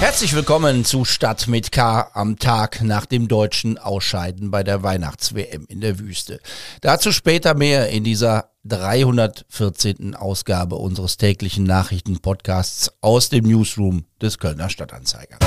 [0.00, 5.64] Herzlich willkommen zu Stadt mit K am Tag nach dem deutschen Ausscheiden bei der Weihnachts-WM
[5.68, 6.40] in der Wüste.
[6.82, 10.14] Dazu später mehr in dieser 314.
[10.14, 15.38] Ausgabe unseres täglichen Nachrichtenpodcasts aus dem Newsroom des Kölner Stadtanzeiger.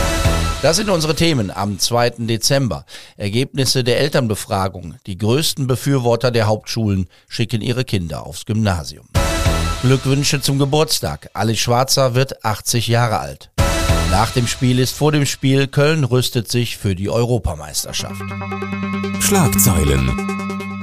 [0.61, 2.11] Das sind unsere Themen am 2.
[2.19, 2.85] Dezember.
[3.15, 4.95] Ergebnisse der Elternbefragung.
[5.05, 9.07] Die größten Befürworter der Hauptschulen schicken ihre Kinder aufs Gymnasium.
[9.83, 11.29] Glückwünsche zum Geburtstag.
[11.33, 13.51] Alice Schwarzer wird 80 Jahre alt.
[14.17, 18.19] Nach dem Spiel ist vor dem Spiel, Köln rüstet sich für die Europameisterschaft.
[19.19, 20.09] Schlagzeilen.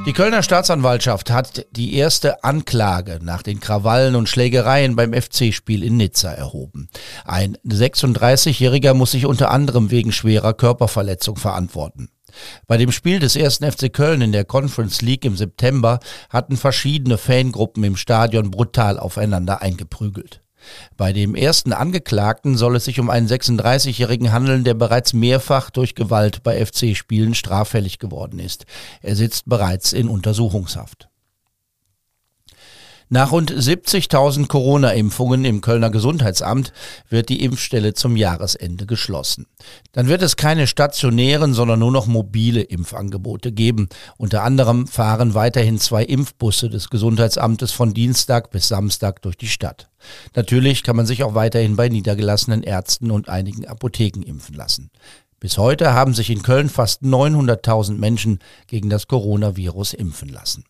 [0.07, 5.97] Die Kölner Staatsanwaltschaft hat die erste Anklage nach den Krawallen und Schlägereien beim FC-Spiel in
[5.97, 6.88] Nizza erhoben.
[7.24, 12.10] Ein 36-Jähriger muss sich unter anderem wegen schwerer Körperverletzung verantworten.
[12.69, 15.98] Bei dem Spiel des ersten FC Köln in der Conference League im September
[16.30, 20.43] hatten verschiedene Fangruppen im Stadion brutal aufeinander eingeprügelt.
[20.96, 25.95] Bei dem ersten Angeklagten soll es sich um einen 36-Jährigen handeln, der bereits mehrfach durch
[25.95, 28.66] Gewalt bei FC-Spielen straffällig geworden ist.
[29.02, 31.09] Er sitzt bereits in Untersuchungshaft.
[33.15, 36.73] Nach rund 70.000 Corona-Impfungen im Kölner Gesundheitsamt
[37.09, 39.46] wird die Impfstelle zum Jahresende geschlossen.
[39.93, 43.88] Dann wird es keine stationären, sondern nur noch mobile Impfangebote geben.
[44.16, 49.88] Unter anderem fahren weiterhin zwei Impfbusse des Gesundheitsamtes von Dienstag bis Samstag durch die Stadt.
[50.35, 54.90] Natürlich kann man sich auch weiterhin bei niedergelassenen Ärzten und einigen Apotheken impfen lassen.
[55.38, 60.65] Bis heute haben sich in Köln fast 900.000 Menschen gegen das Coronavirus impfen lassen.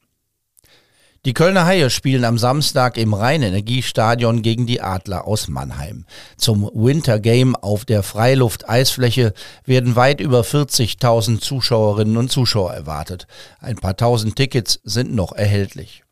[1.25, 6.05] Die Kölner Haie spielen am Samstag im Rheinenergiestadion gegen die Adler aus Mannheim.
[6.37, 9.33] Zum Winter Game auf der Freiluft-Eisfläche
[9.65, 13.27] werden weit über 40.000 Zuschauerinnen und Zuschauer erwartet.
[13.59, 16.04] Ein paar tausend Tickets sind noch erhältlich.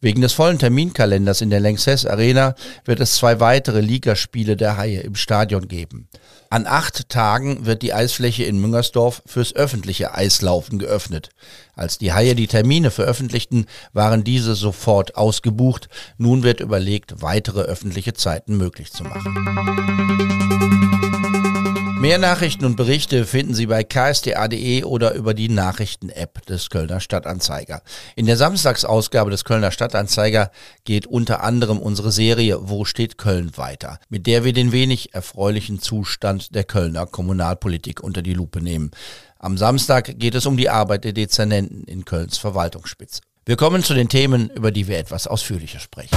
[0.00, 2.54] Wegen des vollen Terminkalenders in der Lanxess Arena
[2.84, 6.08] wird es zwei weitere Ligaspiele der Haie im Stadion geben.
[6.50, 11.28] An acht Tagen wird die Eisfläche in Müngersdorf fürs öffentliche Eislaufen geöffnet.
[11.74, 15.88] Als die Haie die Termine veröffentlichten, waren diese sofort ausgebucht.
[16.16, 19.34] Nun wird überlegt, weitere öffentliche Zeiten möglich zu machen.
[22.00, 27.82] Mehr Nachrichten und Berichte finden Sie bei ksta.de oder über die Nachrichten-App des Kölner Stadtanzeiger.
[28.14, 30.52] In der Samstagsausgabe des Kölner Stadtanzeiger
[30.84, 35.80] geht unter anderem unsere Serie Wo steht Köln weiter, mit der wir den wenig erfreulichen
[35.80, 38.92] Zustand der Kölner Kommunalpolitik unter die Lupe nehmen.
[39.40, 43.22] Am Samstag geht es um die Arbeit der Dezernenten in Kölns Verwaltungsspitze.
[43.48, 46.14] Wir kommen zu den Themen, über die wir etwas ausführlicher sprechen.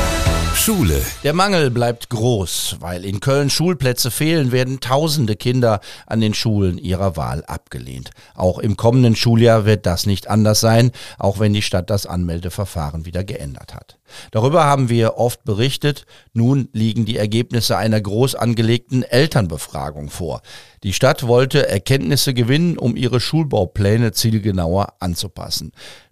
[0.53, 1.01] Schule.
[1.23, 2.75] Der Mangel bleibt groß.
[2.81, 8.09] Weil in Köln Schulplätze fehlen, werden tausende Kinder an den Schulen ihrer Wahl abgelehnt.
[8.35, 13.05] Auch im kommenden Schuljahr wird das nicht anders sein, auch wenn die Stadt das Anmeldeverfahren
[13.05, 13.97] wieder geändert hat.
[14.31, 16.05] Darüber haben wir oft berichtet.
[16.33, 20.41] Nun liegen die Ergebnisse einer groß angelegten Elternbefragung vor.
[20.83, 25.71] Die Stadt wollte Erkenntnisse gewinnen, um ihre Schulbaupläne zielgenauer anzupassen.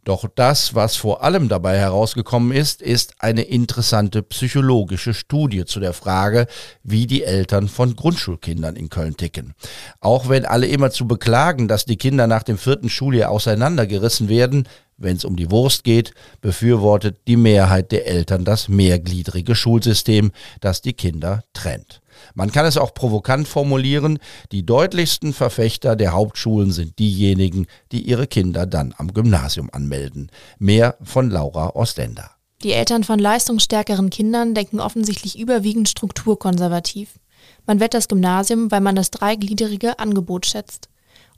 [0.10, 5.94] Doch das, was vor allem dabei herausgekommen ist, ist eine interessante psychologische Studie zu der
[5.94, 6.48] Frage,
[6.82, 9.54] wie die Eltern von Grundschulkindern in Köln ticken.
[10.00, 14.68] Auch wenn alle immer zu beklagen, dass die Kinder nach dem vierten Schuljahr auseinandergerissen werden,
[14.98, 20.82] wenn es um die Wurst geht, befürwortet die Mehrheit der Eltern das mehrgliedrige Schulsystem, das
[20.82, 22.02] die Kinder trennt.
[22.36, 24.20] Man kann es auch provokant formulieren,
[24.52, 30.32] die deutlichsten Verfechter der Hauptschulen sind diejenigen, die ihre Kinder dann am Gymnasium anmelden.
[30.58, 32.32] Mehr von Laura Ostender.
[32.64, 37.20] Die Eltern von leistungsstärkeren Kindern denken offensichtlich überwiegend strukturkonservativ.
[37.66, 40.90] Man wett das Gymnasium, weil man das dreigliedrige Angebot schätzt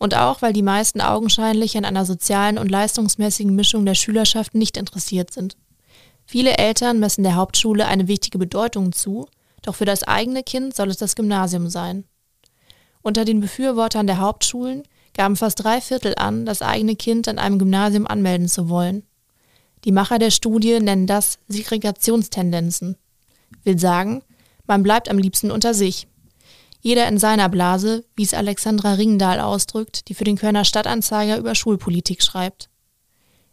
[0.01, 4.75] und auch weil die meisten augenscheinlich an einer sozialen und leistungsmäßigen Mischung der Schülerschaft nicht
[4.75, 5.55] interessiert sind.
[6.25, 9.27] Viele Eltern messen der Hauptschule eine wichtige Bedeutung zu,
[9.61, 12.05] doch für das eigene Kind soll es das Gymnasium sein.
[13.01, 14.83] Unter den Befürwortern der Hauptschulen
[15.13, 19.03] gaben fast drei Viertel an, das eigene Kind an einem Gymnasium anmelden zu wollen.
[19.83, 22.97] Die Macher der Studie nennen das Segregationstendenzen.
[23.63, 24.23] Will sagen,
[24.67, 26.07] man bleibt am liebsten unter sich.
[26.81, 31.53] Jeder in seiner Blase, wie es Alexandra Ringendahl ausdrückt, die für den Kölner Stadtanzeiger über
[31.53, 32.70] Schulpolitik schreibt.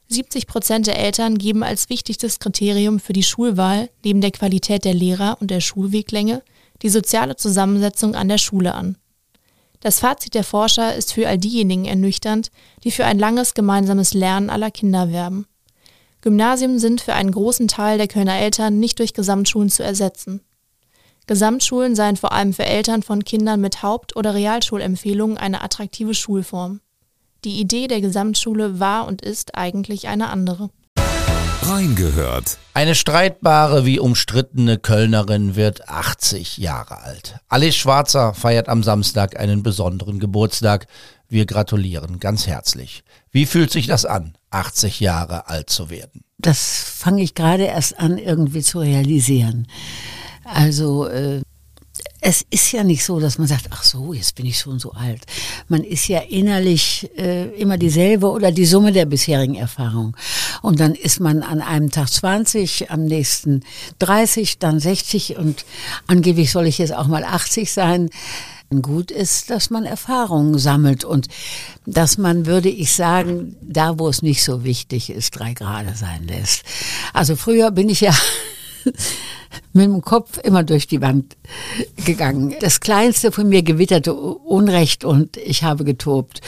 [0.08, 4.94] 70 Prozent der Eltern geben als wichtigstes Kriterium für die Schulwahl neben der Qualität der
[4.94, 6.42] Lehrer und der Schulweglänge
[6.82, 8.96] die soziale Zusammensetzung an der Schule an.
[9.80, 12.50] Das Fazit der Forscher ist für all diejenigen ernüchternd,
[12.84, 15.46] die für ein langes gemeinsames Lernen aller Kinder werben.
[16.20, 20.40] Gymnasien sind für einen großen Teil der Kölner Eltern nicht durch Gesamtschulen zu ersetzen.
[21.26, 26.80] Gesamtschulen seien vor allem für Eltern von Kindern mit Haupt- oder Realschulempfehlungen eine attraktive Schulform.
[27.44, 30.70] Die Idee der Gesamtschule war und ist eigentlich eine andere.
[31.62, 32.58] Reingehört.
[32.74, 37.36] Eine streitbare wie umstrittene Kölnerin wird 80 Jahre alt.
[37.48, 40.86] Alice Schwarzer feiert am Samstag einen besonderen Geburtstag.
[41.28, 43.04] Wir gratulieren ganz herzlich.
[43.30, 46.24] Wie fühlt sich das an, 80 Jahre alt zu werden?
[46.38, 49.68] Das fange ich gerade erst an irgendwie zu realisieren.
[50.44, 51.42] Also äh,
[52.28, 54.92] es ist ja nicht so, dass man sagt, ach so, jetzt bin ich schon so
[54.92, 55.22] alt.
[55.68, 60.14] Man ist ja innerlich äh, immer dieselbe oder die Summe der bisherigen Erfahrung.
[60.60, 63.64] Und dann ist man an einem Tag 20, am nächsten
[64.00, 65.64] 30, dann 60 und
[66.06, 68.10] angeblich soll ich jetzt auch mal 80 sein.
[68.82, 71.28] Gut ist, dass man Erfahrungen sammelt und
[71.86, 76.26] dass man, würde ich sagen, da wo es nicht so wichtig ist, drei Grade sein
[76.28, 76.62] lässt.
[77.14, 78.14] Also früher bin ich ja
[79.72, 81.36] mit dem Kopf immer durch die Wand
[82.04, 82.54] gegangen.
[82.60, 86.40] Das Kleinste von mir gewitterte Unrecht und ich habe getobt.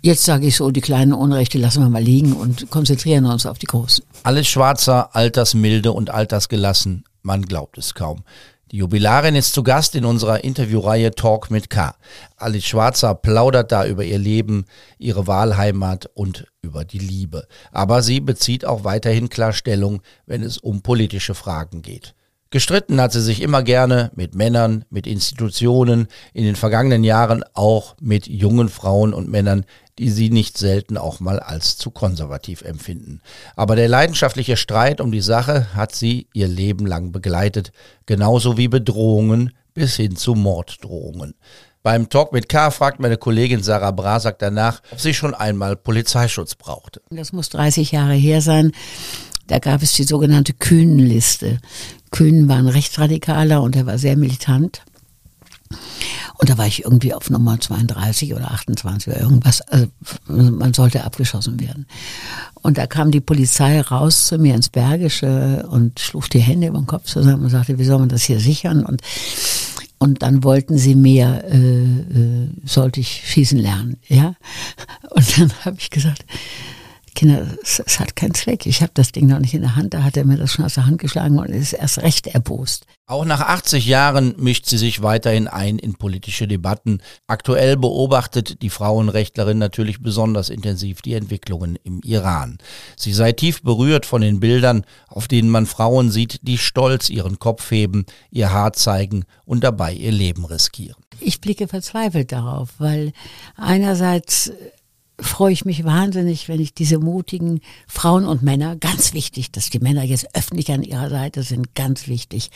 [0.00, 3.58] Jetzt sage ich so, die kleinen Unrechte lassen wir mal liegen und konzentrieren uns auf
[3.58, 4.04] die großen.
[4.22, 7.04] Alles schwarzer, altersmilde und altersgelassen.
[7.22, 8.24] Man glaubt es kaum.
[8.72, 11.94] Die Jubilarin ist zu Gast in unserer Interviewreihe Talk mit K.
[12.38, 14.64] Alice Schwarzer plaudert da über ihr Leben,
[14.96, 17.46] ihre Wahlheimat und über die Liebe.
[17.70, 22.14] Aber sie bezieht auch weiterhin klar Stellung, wenn es um politische Fragen geht.
[22.48, 27.94] Gestritten hat sie sich immer gerne mit Männern, mit Institutionen, in den vergangenen Jahren auch
[28.00, 29.66] mit jungen Frauen und Männern,
[29.98, 33.20] die sie nicht selten auch mal als zu konservativ empfinden.
[33.56, 37.72] Aber der leidenschaftliche Streit um die Sache hat sie ihr Leben lang begleitet,
[38.06, 41.34] genauso wie Bedrohungen bis hin zu Morddrohungen.
[41.82, 46.54] Beim Talk mit K fragt meine Kollegin Sarah Brasak danach, ob sie schon einmal Polizeischutz
[46.54, 47.02] brauchte.
[47.10, 48.72] Das muss 30 Jahre her sein.
[49.48, 51.58] Da gab es die sogenannte Kühnenliste.
[52.12, 54.82] Kühn war ein Rechtsradikaler und er war sehr militant.
[56.42, 59.60] Und da war ich irgendwie auf Nummer 32 oder 28 oder irgendwas.
[59.60, 59.86] Also
[60.26, 61.86] man sollte abgeschossen werden.
[62.62, 66.78] Und da kam die Polizei raus zu mir ins Bergische und schlug die Hände über
[66.78, 68.84] den Kopf zusammen und sagte, wie soll man das hier sichern?
[68.84, 69.02] Und,
[69.98, 73.98] und dann wollten sie mir, äh, äh, sollte ich schießen lernen.
[74.08, 74.34] ja.
[75.10, 76.24] Und dann habe ich gesagt,
[77.14, 78.66] Kinder, es, es hat keinen Zweck.
[78.66, 79.94] Ich habe das Ding noch nicht in der Hand.
[79.94, 82.86] Da hat er mir das schon aus der Hand geschlagen und ist erst recht erbost.
[83.06, 87.02] Auch nach 80 Jahren mischt sie sich weiterhin ein in politische Debatten.
[87.26, 92.58] Aktuell beobachtet die Frauenrechtlerin natürlich besonders intensiv die Entwicklungen im Iran.
[92.96, 97.38] Sie sei tief berührt von den Bildern, auf denen man Frauen sieht, die stolz ihren
[97.38, 101.02] Kopf heben, ihr Haar zeigen und dabei ihr Leben riskieren.
[101.20, 103.12] Ich blicke verzweifelt darauf, weil
[103.56, 104.52] einerseits
[105.22, 109.78] freue ich mich wahnsinnig, wenn ich diese mutigen Frauen und Männer, ganz wichtig, dass die
[109.78, 112.50] Männer jetzt öffentlich an ihrer Seite sind, ganz wichtig,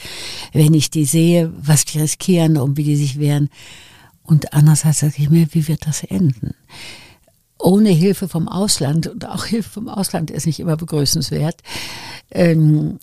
[0.52, 3.48] wenn ich die sehe, was die riskieren und wie die sich wehren.
[4.22, 6.54] Und andererseits sage ich mir, wie wird das enden?
[7.58, 11.62] Ohne Hilfe vom Ausland, und auch Hilfe vom Ausland ist nicht immer begrüßenswert,
[12.30, 12.98] ähm,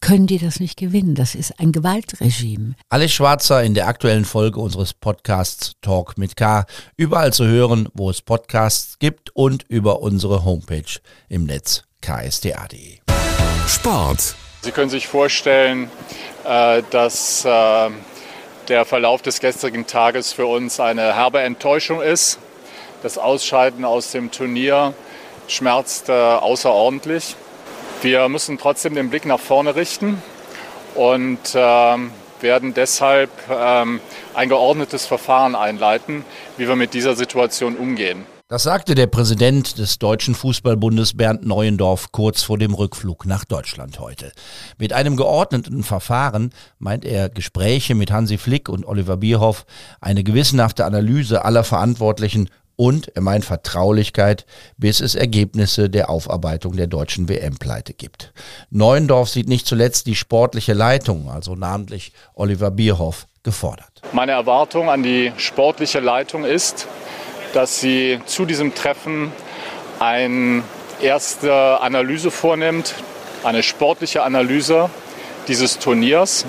[0.00, 1.14] können die das nicht gewinnen.
[1.14, 2.74] Das ist ein Gewaltregime.
[2.88, 6.66] Alice Schwarzer in der aktuellen Folge unseres Podcasts Talk mit K.
[6.96, 12.98] Überall zu hören, wo es Podcasts gibt und über unsere Homepage im Netz ksda.de.
[13.66, 14.34] Sport.
[14.62, 15.90] Sie können sich vorstellen,
[16.44, 17.90] äh, dass äh,
[18.68, 22.38] der Verlauf des gestrigen Tages für uns eine herbe Enttäuschung ist.
[23.02, 24.94] Das Ausscheiden aus dem Turnier
[25.48, 27.36] schmerzt äh, außerordentlich.
[28.04, 30.22] Wir müssen trotzdem den Blick nach vorne richten
[30.94, 32.10] und ähm,
[32.42, 33.98] werden deshalb ähm,
[34.34, 36.22] ein geordnetes Verfahren einleiten,
[36.58, 38.26] wie wir mit dieser Situation umgehen.
[38.48, 43.98] Das sagte der Präsident des Deutschen Fußballbundes Bernd Neuendorf kurz vor dem Rückflug nach Deutschland
[44.00, 44.32] heute.
[44.76, 49.64] Mit einem geordneten Verfahren meint er Gespräche mit Hansi Flick und Oliver Bierhoff,
[50.02, 56.86] eine gewissenhafte Analyse aller Verantwortlichen und er meint Vertraulichkeit, bis es Ergebnisse der Aufarbeitung der
[56.86, 58.32] deutschen WM-Pleite gibt.
[58.70, 64.02] Neuendorf sieht nicht zuletzt die sportliche Leitung, also namentlich Oliver Bierhoff, gefordert.
[64.12, 66.88] Meine Erwartung an die sportliche Leitung ist,
[67.52, 69.30] dass sie zu diesem Treffen
[70.00, 70.62] eine
[71.00, 72.94] erste Analyse vornimmt,
[73.44, 74.88] eine sportliche Analyse
[75.46, 76.46] dieses Turniers,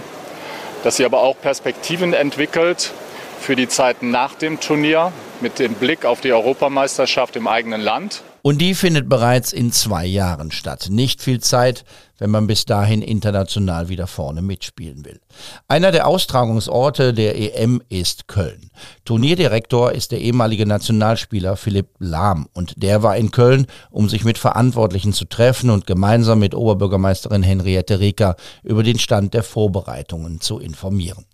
[0.83, 2.91] dass sie aber auch Perspektiven entwickelt
[3.39, 5.11] für die Zeit nach dem Turnier,
[5.41, 8.23] mit dem Blick auf die Europameisterschaft im eigenen Land.
[8.41, 10.89] Und die findet bereits in zwei Jahren statt.
[10.91, 11.83] Nicht viel Zeit,
[12.19, 15.19] wenn man bis dahin international wieder vorne mitspielen will.
[15.67, 18.69] Einer der Austragungsorte der EM ist Köln.
[19.03, 24.37] Turnierdirektor ist der ehemalige Nationalspieler Philipp Lahm und der war in Köln, um sich mit
[24.37, 30.59] Verantwortlichen zu treffen und gemeinsam mit Oberbürgermeisterin Henriette Reker über den Stand der Vorbereitungen zu
[30.59, 31.25] informieren.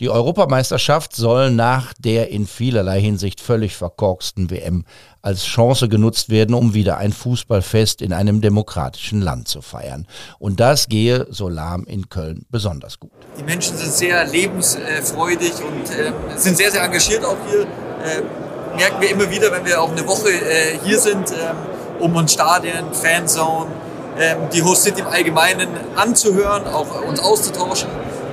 [0.00, 4.84] Die Europameisterschaft soll nach der in vielerlei Hinsicht völlig verkorksten WM
[5.22, 10.06] als Chance genutzt werden, um wieder ein Fußballfest in einem demokratischen Land zu feiern.
[10.38, 13.10] Und das gehe so lahm in Köln besonders gut.
[13.38, 17.62] Die Menschen sind sehr lebensfreudig und äh, sind sehr, sehr engagiert auch hier.
[17.62, 21.56] Äh, merken wir immer wieder, wenn wir auch eine Woche äh, hier sind, ähm,
[22.00, 23.70] um uns Stadien, Fanzone,
[24.18, 27.88] ähm, die Host City im Allgemeinen anzuhören, auch uns auszutauschen.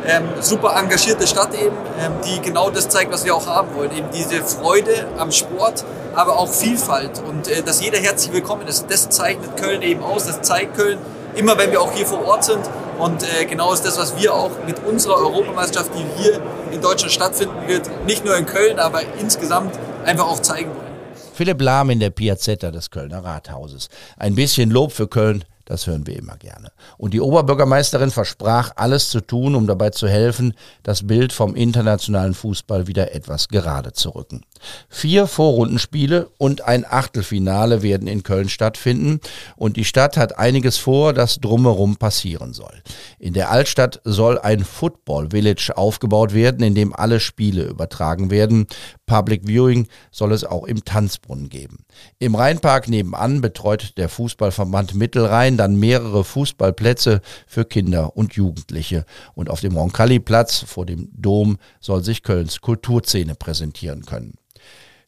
[0.09, 3.91] Ähm, super engagierte Stadt eben, ähm, die genau das zeigt, was wir auch haben wollen.
[3.91, 5.83] Eben diese Freude am Sport,
[6.15, 8.85] aber auch Vielfalt und äh, dass jeder herzlich willkommen ist.
[8.89, 10.97] Das zeichnet Köln eben aus, das zeigt Köln
[11.35, 12.61] immer, wenn wir auch hier vor Ort sind.
[12.99, 16.39] Und äh, genau ist das, was wir auch mit unserer Europameisterschaft, die hier
[16.71, 20.87] in Deutschland stattfinden wird, nicht nur in Köln, aber insgesamt einfach auch zeigen wollen.
[21.33, 23.89] Philipp Lahm in der Piazzetta des Kölner Rathauses.
[24.17, 26.71] Ein bisschen Lob für Köln, das hören wir immer gerne.
[26.97, 32.33] Und die Oberbürgermeisterin versprach, alles zu tun, um dabei zu helfen, das Bild vom internationalen
[32.33, 34.41] Fußball wieder etwas gerade zu rücken.
[34.89, 39.19] Vier Vorrundenspiele und ein Achtelfinale werden in Köln stattfinden
[39.57, 42.81] und die Stadt hat einiges vor, das drumherum passieren soll.
[43.19, 48.67] In der Altstadt soll ein Football Village aufgebaut werden, in dem alle Spiele übertragen werden.
[49.05, 51.85] Public Viewing soll es auch im Tanzbrunnen geben.
[52.19, 59.05] Im Rheinpark nebenan betreut der Fußballverband Mittelrhein dann mehrere Fußballplätze für Kinder und Jugendliche.
[59.33, 64.35] Und auf dem Roncalli-Platz vor dem Dom soll sich Kölns Kulturszene präsentieren können.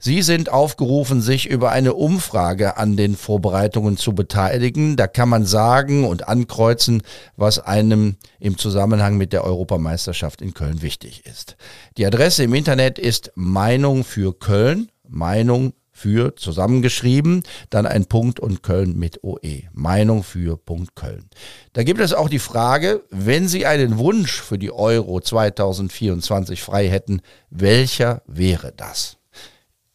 [0.01, 4.95] Sie sind aufgerufen, sich über eine Umfrage an den Vorbereitungen zu beteiligen.
[4.95, 7.01] Da kann man sagen und ankreuzen,
[7.35, 11.57] was einem im Zusammenhang mit der Europameisterschaft in Köln wichtig ist.
[11.97, 18.63] Die Adresse im Internet ist Meinung für Köln, Meinung für zusammengeschrieben, dann ein Punkt und
[18.63, 19.63] Köln mit OE.
[19.73, 21.29] Meinung für Punkt Köln.
[21.73, 26.87] Da gibt es auch die Frage, wenn Sie einen Wunsch für die Euro 2024 frei
[26.87, 29.17] hätten, welcher wäre das?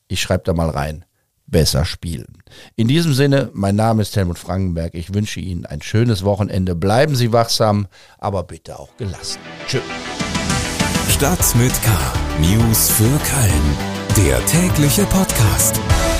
[0.06, 1.04] Ich schreibe da mal rein.
[1.46, 2.42] Besser spielen.
[2.74, 4.94] In diesem Sinne, mein Name ist Helmut Frankenberg.
[4.94, 6.74] Ich wünsche Ihnen ein schönes Wochenende.
[6.74, 7.86] Bleiben Sie wachsam,
[8.18, 9.38] aber bitte auch gelassen.
[9.66, 9.82] Tschüss.
[11.08, 11.90] Stadt mit K.
[12.40, 13.94] News für Köln.
[14.16, 15.04] Der tägliche
[15.44, 16.13] Podcast.